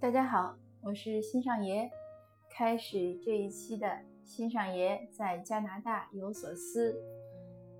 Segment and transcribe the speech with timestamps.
[0.00, 1.90] 大家好，我是新上爷。
[2.50, 6.96] 开始这一期的新上爷在加拿大有所思。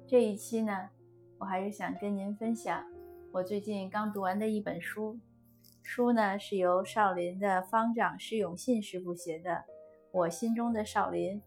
[0.07, 0.91] 这一期呢，
[1.39, 2.85] 我还是想跟您分享
[3.33, 5.19] 我最近刚读完的一本书。
[5.83, 9.51] 书呢是由少林的方丈释永信师傅写的
[10.13, 11.39] 《我心中的少林》。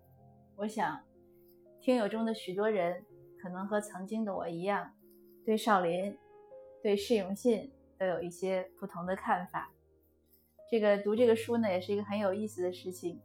[0.56, 1.00] 我想，
[1.80, 3.06] 听友中的许多人
[3.42, 4.92] 可能和曾经的我一样，
[5.46, 6.18] 对少林、
[6.82, 9.70] 对释永信都有一些不同的看法。
[10.70, 13.22] 这个读这个书呢，也是一个很有意思的事情。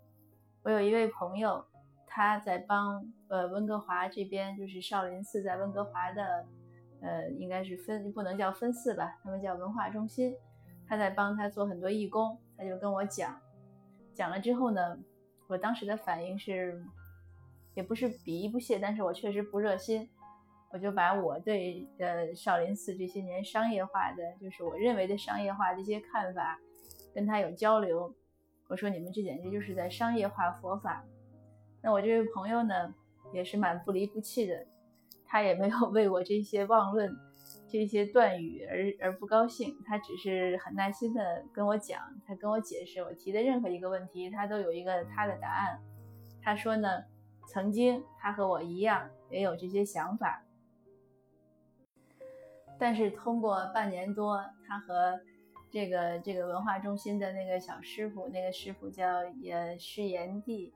[0.62, 1.64] 我有一位朋友，
[2.06, 6.46] 他在帮呃温哥华这边，就是少林寺在温哥华的，
[7.00, 10.34] 呃，应该是分不能叫分寺吧，他们叫文化中心。
[10.86, 13.40] 他在帮他做很多义工，他就跟我讲，
[14.14, 14.98] 讲了之后呢，
[15.46, 16.82] 我当时的反应是，
[17.74, 20.08] 也不是鄙夷不屑，但是我确实不热心，
[20.72, 26.58] 我就把我对呃少林寺这些年商业化的，就是我认为的商业化的一些看法。
[27.14, 28.14] 跟他有交流，
[28.68, 31.04] 我说你们这简直就是在商业化佛法。
[31.82, 32.94] 那我这位朋友呢，
[33.32, 34.66] 也是蛮不离不弃的，
[35.24, 37.10] 他也没有为我这些妄论、
[37.66, 45.80] 这些断语而而不高兴，他只是很耐心的跟我讲，他跟我解释我提的任何一个问题，他都有一个他的答案。
[46.42, 47.02] 他说呢，
[47.48, 50.44] 曾经他和我一样也有这些想法，
[52.78, 55.18] 但是通过半年多，他和
[55.70, 59.06] 这个这个文化中心的那个小师傅，那个师傅叫
[59.50, 60.72] 呃施延帝，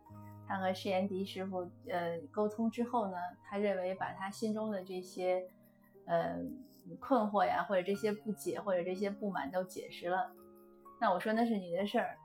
[0.46, 3.16] 他和施延迪师傅呃沟通之后呢，
[3.48, 5.42] 他认为把他心中的这些
[6.06, 6.36] 呃
[7.00, 10.32] 困惑呀，或者这些不解，或者这些不满都解释了。
[11.00, 12.16] 那我说那是你的事儿，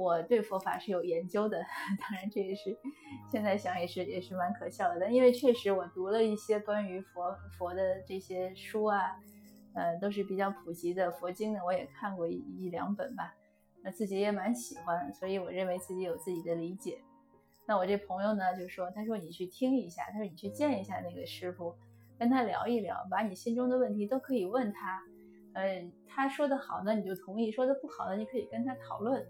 [0.00, 1.58] 我对佛法是有研究的。
[2.00, 2.76] 当然这也是
[3.30, 9.16] 现在想也是也是蛮可笑的，但因为确实我读了一些关于佛佛的这些书啊。
[9.72, 13.32] 呃，都是比较普及的佛经呢，我也看过一一两本吧，
[13.84, 16.98] 那自己也蛮喜欢，所以我认为自己有自己的理解。
[17.68, 21.76] 那我这朋友呢，就说，他说你去听一下，他说你去见一下那个师傅，
[22.18, 25.00] 跟他聊一聊，把你心中的问题都可以问他。
[25.54, 29.24] 呃，他说的好呢，你就同意；说的不好呢，你可以跟他讨论。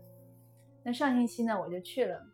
[0.82, 2.26] 那上星期呢，我就去了，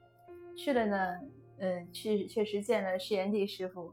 [0.56, 1.20] 去了呢，
[1.58, 3.92] 嗯，去确实见了释延帝师傅。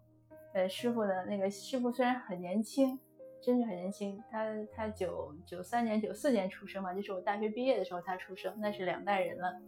[0.53, 2.99] 呃，师傅呢，那个师傅虽然很年轻。
[3.45, 9.61] 真是很年轻，他他九九三年九四年出生嘛，就是我大学毕业的时候他出生，那是两代人了。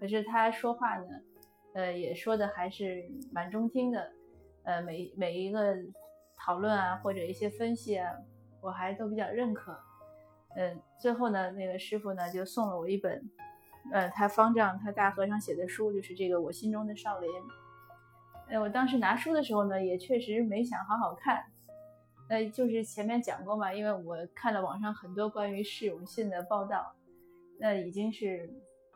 [0.00, 1.06] 可是他说话呢，
[1.74, 4.12] 呃，也说的还是蛮中听的，
[4.64, 5.76] 呃，每每一个
[6.36, 8.12] 讨论啊或者一些分析啊，
[8.60, 9.78] 我还都比较认可。
[10.56, 13.22] 嗯，最后呢，那个师傅呢就送了我一本，
[13.92, 17.30] 呃，他方丈他大和尚写的书，就是这个我心中的少林。
[18.48, 21.44] 呃，我当时拿书的时候呢，也确实没想好好看。
[22.28, 26.94] 呃，就是前面讲过嘛，因为我看了网上很多关于释永信的报道，
[27.58, 28.48] 那已经是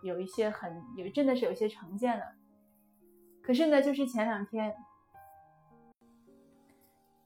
[0.02, 2.24] 有一些很有，真的是有些成见了。
[3.42, 4.74] 可是呢，就是前两天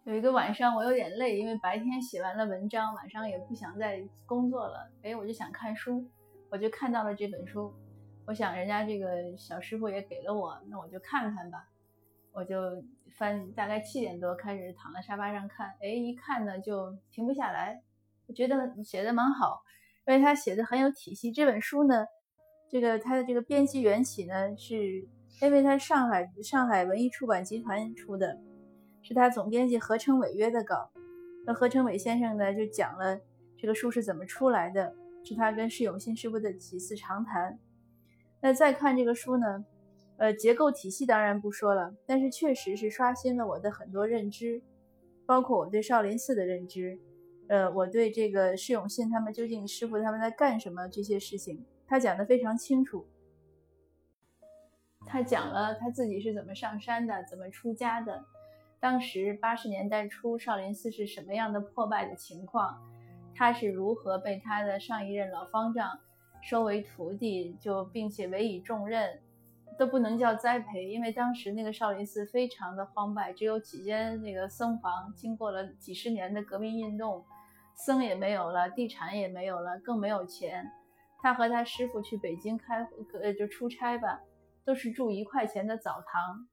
[0.05, 6.09] 有一个晚上，我有点累，因为白天写完了文章，晚上也不想再工作了，哎，我就想看书，
[6.51, 7.73] 我就看到了这本书，
[8.27, 11.69] 我想人家这个小师傅也给了我，那我就看看吧。
[12.33, 12.85] 我就
[13.17, 17.83] 翻，大概七点多开始躺在沙发上看，哎，一看呢就停不下来。
[18.27, 19.63] 我觉得写的蛮好，
[20.07, 21.33] 因为他写的很有体系。
[21.33, 22.07] 这本书呢，
[22.71, 25.09] 这个他的这个编辑缘起呢，是
[25.43, 28.39] 因为他上海上海文艺出版集团出的，
[29.03, 30.91] 是他总编辑何成伟约的稿。
[31.45, 33.19] 那何成伟先生呢，就讲了
[33.57, 37.59] 这个书是怎么出来的，是他跟释永信师傅的几次长谈。
[38.41, 39.65] 那再看这个书呢？
[40.17, 44.61] 呃，结构体系当然不说了，但是确实是刷新了我的很多认知，
[45.25, 46.99] 包括我对少林寺的认知，
[47.47, 53.07] 呃，我对这个释永信他们究竟师傅他们在干什么这些事情，他讲的非常清楚。
[55.07, 58.25] 他讲了他自己是怎么上山的，怎么出家的，
[58.81, 62.77] 当时八十年代初少林寺是什么样的破败的情况，
[63.39, 66.01] 他是如何被他的上一任老方丈
[66.43, 69.21] 收为徒弟，就并且委以重任。
[69.79, 75.15] 都不能叫栽培，因为当时那个少林寺非常的荒败，只有几间那个僧房。
[75.15, 77.25] 经过了几十年的革命运动，
[77.77, 80.69] 僧也没有了，地产也没有了，更没有钱。
[81.23, 82.85] 他和他师傅去北京开
[83.23, 84.21] 呃就出差吧，
[84.65, 86.49] 都是住一块钱的澡堂，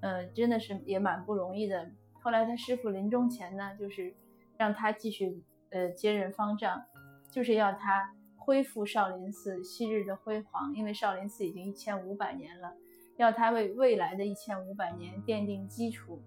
[0.00, 1.88] 呃，真的是也蛮不容易的。
[2.20, 4.12] 后来他师傅临终前呢，就是
[4.56, 6.82] 让他继续呃接任方丈，
[7.30, 8.14] 就是要他。
[8.40, 12.74] 恢复少林寺昔日的辉煌，因为少林寺已经一千五百年了，
[13.18, 16.22] 要他为未来的一千五百年奠定基础。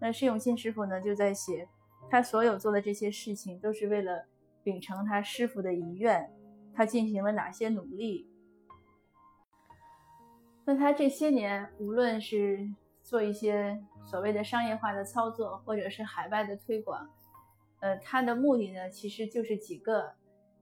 [0.00, 1.68] 那释永信师傅呢，就在写，
[2.10, 4.24] 他所有做的这些事情都是为了
[4.62, 6.32] 秉承他师傅的遗愿，
[6.72, 8.26] 他进行了哪些努力。
[10.64, 12.66] 那他这些年，无论是
[13.02, 17.06] 做一些所谓的商业化的操作，或者是海外的推广，
[17.80, 20.12] 呃，他的目的呢，其实就是几个。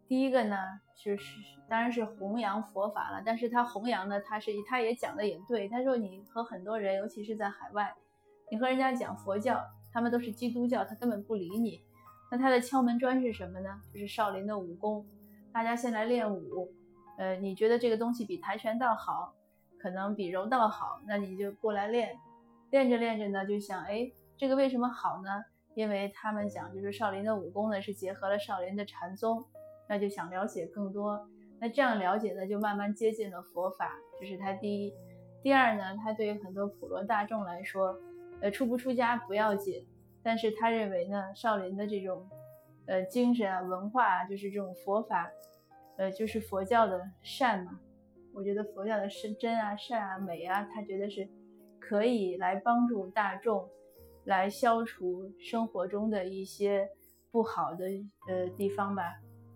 [0.08, 0.56] 第一个呢，
[0.94, 3.22] 就是当然是弘扬佛法了。
[3.24, 5.68] 但是他弘扬的，他是他也讲的也对。
[5.68, 7.92] 他说你和很多人，尤其是在海外，
[8.50, 9.60] 你和人家讲佛教，
[9.92, 11.82] 他们都是基督教，他根本不理你。
[12.30, 13.80] 那他的敲门砖是什么呢？
[13.92, 15.06] 就是少林的武功。
[15.52, 16.70] 大家先来练武，
[17.18, 19.34] 呃，你觉得这个东西比跆拳道好，
[19.78, 22.16] 可能比柔道好，那你就过来练。
[22.70, 25.44] 练着练着呢，就想，哎，这个为什么好呢？
[25.76, 29.44] 因为他们讲，就是少林的武功呢，是结合了少林的禅宗。
[29.88, 31.28] 那就想了解更多，
[31.60, 34.92] 那这样了解呢，就慢慢接近了佛法，这是他第一。
[35.42, 37.96] 第二呢，他对于很多普罗大众来说，
[38.40, 39.86] 呃，出不出家不要紧，
[40.24, 42.26] 但是他认为呢，少林的这种，
[42.86, 45.30] 呃，精神啊、文化啊，就是这种佛法，
[45.98, 47.78] 呃，就是佛教的善嘛。
[48.34, 51.28] 我觉得佛教的是真啊、善啊、美啊，他觉得是
[51.78, 53.68] 可以来帮助大众，
[54.26, 56.88] 来消除生活中的一些
[57.32, 57.86] 不好的
[58.28, 59.02] 呃地方吧。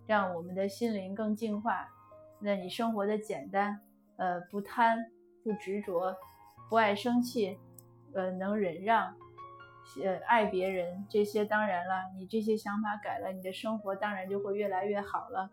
[0.07, 1.87] 让我们的心灵更净化，
[2.41, 3.79] 那你生活的简单，
[4.17, 4.97] 呃，不贪，
[5.41, 6.13] 不执着，
[6.69, 7.57] 不爱生气，
[8.13, 9.15] 呃，能忍让，
[10.03, 15.49] 呃，爱别人，这些当然了，你这些想法改了，你的生活当然就会越来越好了。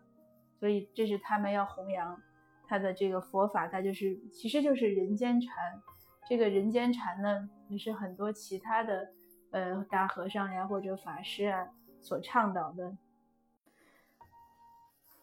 [0.59, 2.21] 所以这是他们要弘扬
[2.67, 5.81] 他的这个佛法，它就是其实就是人间禅。
[6.27, 9.13] 这个人间禅呢，也是很多其他的
[9.51, 11.69] 呃大和尚呀或者法师啊
[12.01, 12.97] 所倡导的。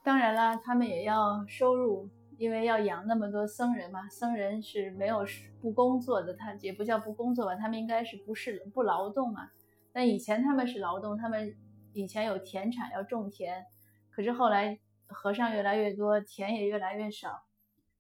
[0.03, 2.09] 当然了，他们也要收入，
[2.39, 4.09] 因为要养那么多僧人嘛。
[4.09, 5.27] 僧人是没有
[5.61, 9.51] 不工作的，他也不叫不工作吧，他们应该是不是不劳动嘛？
[9.93, 11.57] 但以前他们是劳动，他们
[11.93, 13.65] 以前有田产要种田，
[14.11, 14.79] 可是后来
[15.09, 17.43] 和尚越来越多，田也越来越少。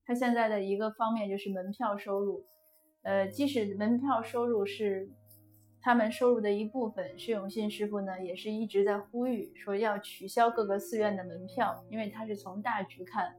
[0.04, 2.46] 他现在的一个方面就是门票收入，
[3.06, 5.08] 呃，即使门票收入是。
[5.88, 13.32] 他们收入的一部分，释永信师傅呢也是一直在呼吁说要取消各个寺院的门票，因为他是从大局看，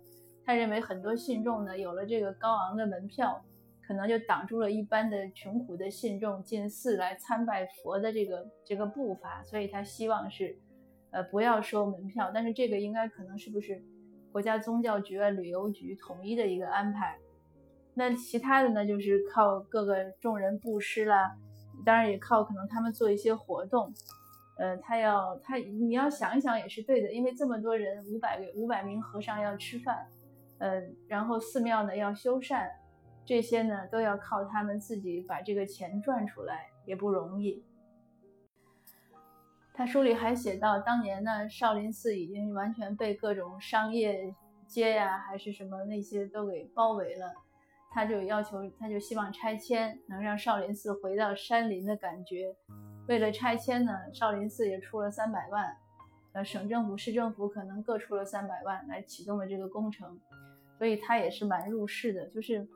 [0.46, 3.44] 他认为很多信众呢有了这个高昂的门票，
[3.86, 10.58] 可能就挡住了一般的穷苦的信众进寺来参拜佛的这个这个步伐，所以他希望是，
[11.12, 13.84] 呃不要收门票，但是这个应该可能是不是
[14.32, 17.20] 国家宗教局啊旅游局统一的一个安排，
[17.98, 21.36] 那其他的呢就是靠各个众人布施啦。
[21.86, 23.94] 当然也靠可能他们做一些活动，
[24.58, 30.08] 呃，他要他你要想一想也是对的，因为这么多人五百个五百名和尚要吃饭，
[30.58, 32.68] 呃，然后寺庙呢要修缮，
[33.26, 37.64] 这些呢都要靠他们自己把这个钱赚出来，也不容易。
[39.74, 44.34] 他书里还写到，当年呢少林寺已经完全被各种商业
[44.68, 47.32] 街呀还是什么那些都给包围了。
[47.98, 52.56] 他就要求，他就希望拆迁能让少林寺回到山林的感觉。
[53.08, 55.76] 为了拆迁呢，少林寺也出了三百万，
[56.34, 60.16] 呃，省政府、市政府可能各出了三百万来启动了这个工程。
[60.78, 62.68] 所以他也是蛮入世的，就是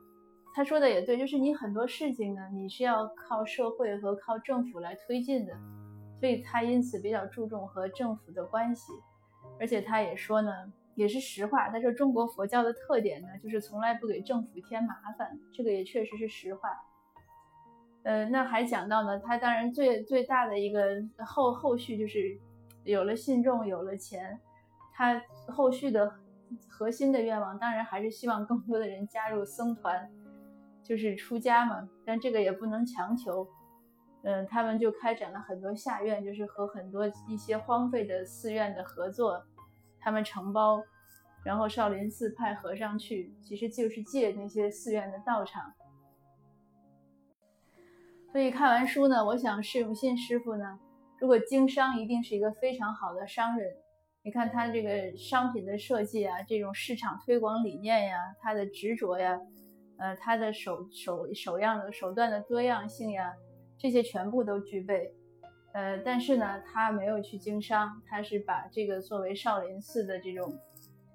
[0.56, 5.54] 他说的也对，就是你很多事情呢，你是要靠社会和靠政府来推进的。
[6.18, 8.92] 所以他因此比较注重和政府的关系，
[9.60, 10.72] 而且他也说呢。
[10.94, 11.68] 也是实话。
[11.70, 16.68] 他说中国佛教的特点呢，就是从来不给政府添麻烦，这个也确实是实话。
[18.04, 22.36] 呃，那还讲到呢，他当然最最大的一个后后续就是
[22.84, 24.40] 有了信众，有了钱，
[24.92, 26.12] 他后续的
[26.68, 30.10] 核心的愿望当然还是希望更多的人加入僧团，
[30.82, 31.88] 就是出家嘛。
[32.04, 33.46] 但这个也不能强求。
[34.24, 39.44] 嗯，他们就开展了很多下院，就是和很多一些荒废的寺院的合作。
[40.02, 40.82] 他们承包，
[41.44, 45.72] 然后少林寺派和尚去，其实就是借那些寺院的道场。
[48.32, 50.80] 所以看完书呢，我想释永信师傅呢，
[51.20, 53.70] 如果经商，一定是一个非常好的商人。
[54.24, 59.38] 你看他这个商品的设计啊，这种市场推广理念呀，他的执着呀，
[59.98, 63.32] 呃，他的手手手样的手段的多样性呀，
[63.78, 65.14] 这些全部都具备。
[65.72, 70.58] 呃，但是呢，他没有去经商，他是把这个作为少林寺的这种，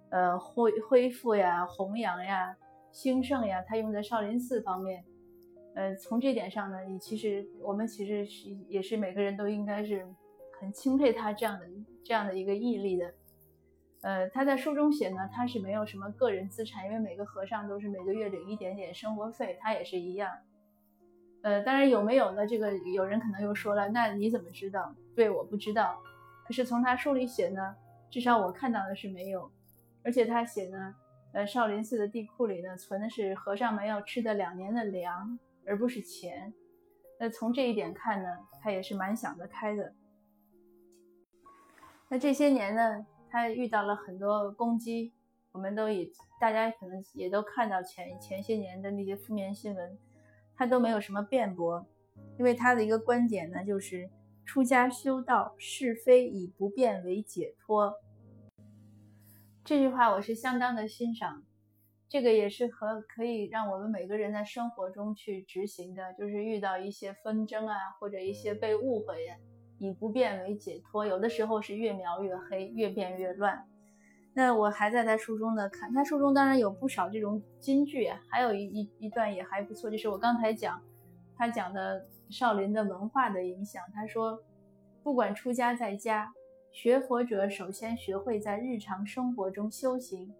[0.09, 2.55] 呃，恢恢复呀、弘扬呀、
[2.91, 5.05] 兴盛呀，他用在少林寺方面。
[5.75, 10.07] 呃，从这点上呢，你其实我们其实是也是每个人都应该是
[10.59, 11.67] 很钦佩他这样的
[12.03, 13.13] 这样的一个毅力的。
[14.01, 20.31] 呃，他在书中写呢，他是没有什么个人资产，因为每个和尚都是每个月领一点点生活费，他也是一样。
[21.43, 22.45] 呃，当然有没有呢？
[22.45, 24.93] 这个有人可能又说了，那你怎么知道？
[25.15, 26.01] 对，我不知道。
[26.45, 27.75] 可是从他书里写呢，
[28.09, 29.51] 至少我看到的是没有。
[30.03, 30.95] 而且他写呢，
[31.33, 36.53] 呃，少林寺的地库里呢存的是和尚们要吃的两年的粮，而不是钱。
[37.19, 38.29] 那从这一点看呢，
[38.61, 39.93] 他也是蛮想得开的。
[42.09, 45.11] 那这些年呢，他遇到了很多攻击，
[45.51, 49.97] 我们都也大家可能也都看到前前些年的那些负面新闻，
[50.57, 51.85] 他都没有什么辩驳，
[52.39, 54.09] 因为他的一个观点呢，就是
[54.43, 57.93] 出家修道，是非以不变为解脱。
[59.63, 61.43] 这句话我是相当的欣赏，
[62.09, 69.35] 这个也是和可以让我们每个人在生活中去执行的，就是遇到一些纷争啊，或者一些被误会呀。
[69.79, 73.63] 以不变为解脱，有的时候是越描越黑，越变越乱。
[74.37, 80.79] 那我还在他书中呢，看他书中当然有不少这种金句，还有一一一段也还不错，就是我刚才讲
[81.35, 83.81] 他讲的少林的文化的影响。
[83.95, 84.39] 他说，
[85.01, 86.31] 不管出家在家
[86.71, 90.31] 学佛者，首先学会在日常生活中修行，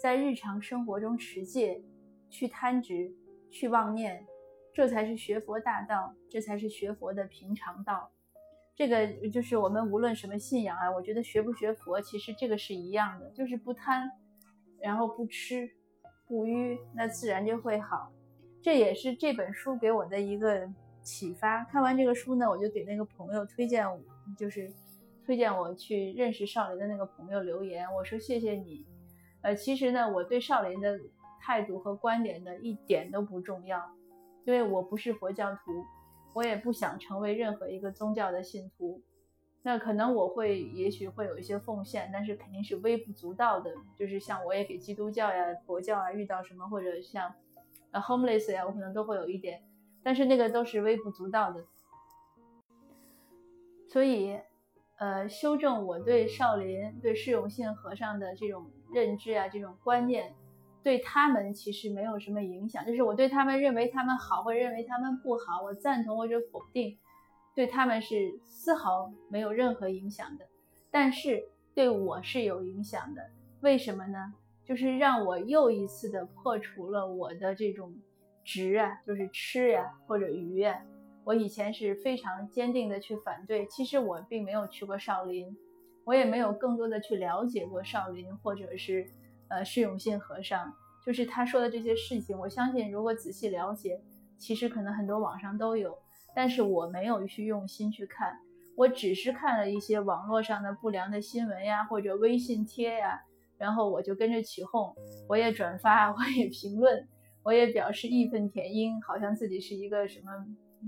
[0.00, 1.82] 在日常生活中持戒，
[2.28, 3.12] 去贪执，
[3.50, 4.24] 去妄念，
[4.72, 8.12] 这才是学佛大道，这才是学佛的平常道。
[8.80, 14.10] 这个就是我们无论什么信仰啊，我觉得学不学佛，其实这个是一样的，就是不贪，
[14.80, 15.70] 然后不吃，
[16.26, 18.10] 不愚，那自然就会好。
[18.62, 20.66] 这也是这本书给我的一个
[21.02, 21.62] 启发。
[21.64, 23.84] 看完这个书呢，我就给那个朋友推荐，
[24.38, 24.72] 就是
[25.26, 28.86] 推荐我去认识少林的那个朋友留言，我说谢谢你。
[29.42, 30.98] 呃，其实呢，我对少林的
[31.38, 33.78] 态度和观点呢一点都不重要，
[34.46, 35.60] 因为我不是佛教徒。
[36.32, 39.02] 我也不想成为任何一个宗教的信徒，
[39.62, 43.74] 那可能我会，也许会有一些奉献，但是肯定是微不足道的。
[43.96, 47.34] 就是像我也给基督教呀、佛教啊遇到什么，或者像
[47.90, 49.62] 呃 homeless 呀，我可能都会有一点，
[50.02, 51.64] 但是那个都是微不足道的。
[53.88, 54.38] 所以，
[54.98, 60.34] 呃，修正我对少林、对释永信和尚的这种认知啊，这种观念。
[60.82, 66.96] 对他们其实没有什么影响，就是我对他们认为他们好或认为他们不好，我赞同或者否定，
[67.54, 70.46] 对他们是丝毫没有任何影响的。
[70.90, 71.44] 但是
[71.74, 74.32] 对我是有影响的，为什么呢？
[74.64, 77.94] 就是让我又一次的破除了我的这种
[78.42, 80.80] 执啊，就是吃呀或者愚啊。
[81.24, 85.54] 我以前是非常坚定的去反对，其实我并没有去过少林，
[86.04, 89.06] 我也没有更多的去了解过少林或者是。
[89.50, 90.72] 呃，释永信和尚
[91.04, 94.00] 就是他说的这些事情，我相信如果仔细了解，
[94.38, 95.98] 其实可能很多网上都有，
[96.36, 98.38] 但是我没有去用心去看，
[98.76, 103.20] 我只是看了一些网络上的不良的新闻呀，或者微信贴呀，
[103.58, 104.94] 然后我就跟着起哄，
[105.28, 107.08] 我也转发，我也评论，
[107.42, 110.30] 我也表示义愤填膺，好像自己是一个什么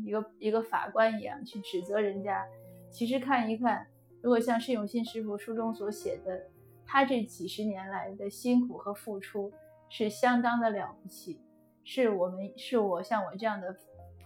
[0.05, 2.45] 一个一个法官一样去指责人家。
[2.91, 3.87] 其实看一看，
[4.21, 6.47] 如果像释永信师傅书中所写的。
[6.87, 9.53] 他这几十年来的辛苦和付出
[9.89, 11.41] 是相当的了不起，
[11.85, 13.75] 是我们是我像我这样的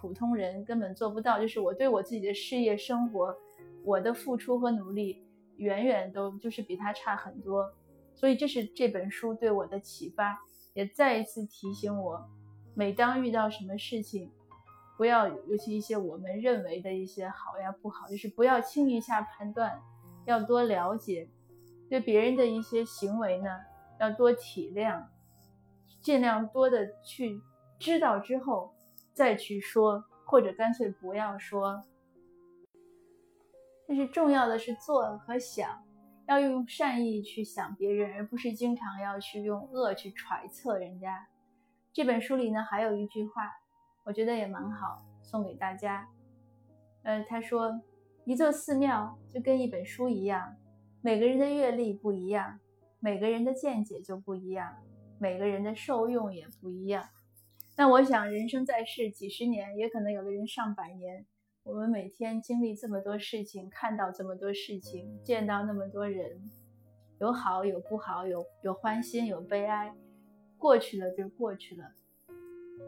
[0.01, 1.41] 普通人根本做不到。
[1.41, 3.37] 就是我对我自己的事业生活，
[3.85, 5.25] 我的付出和努力
[5.57, 7.73] 远远都就是比他差很多。
[8.15, 10.41] 所以这是这本书对我的启发，
[10.75, 12.29] 也再一次提醒我，
[12.75, 14.31] 每当遇到什么事情，
[14.97, 19.83] 不要尤其一些我们认为的一些好呀不好，就是不要轻易下判断，
[20.25, 21.29] 要多了解。
[21.88, 23.49] 对别人的一些行为呢，
[24.00, 25.05] 要多体谅，
[26.00, 27.40] 尽量多的去
[27.78, 28.75] 知道之后
[29.12, 31.85] 再去说，或者干脆不要说。
[33.88, 35.85] 但是重要的是做和想，
[36.26, 41.28] 要用善意去想别人，而不是经常要去用恶去揣测人家。
[41.93, 43.49] 这本书里呢，还有一句话，
[44.05, 46.09] 我觉得也蛮好，送给大家。
[47.05, 47.81] 呃，他说，
[48.25, 50.57] 一座寺庙就跟一本书一样。
[51.07, 52.59] 每个人的阅历不一样，
[52.99, 54.75] 每个人的见解就不一样，
[55.21, 57.09] 每个人的受用也不一样。
[57.77, 61.25] 那我想，人生在世几十年，也可能有的人上百年。
[61.63, 66.43] 我们每天经历这么多事情，看到这么多事情，见到那么多人，
[67.21, 69.95] 有好有不好，有有欢欣有悲哀，
[70.59, 71.85] 过去了就过去了。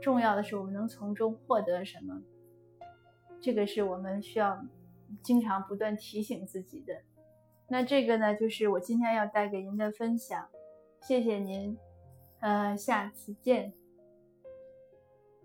[0.03, 2.21] 重要的是我们能从中获得什么，
[3.41, 4.61] 这个是我们需要
[5.23, 7.01] 经常不断提醒自己的。
[7.69, 10.49] 那这个呢，就是我今天要带给您的分享，
[11.03, 11.77] 谢谢您，
[12.41, 13.73] 呃，下次见。